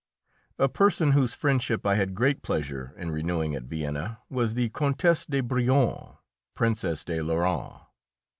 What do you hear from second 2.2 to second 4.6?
pleasure in renewing at Vienna was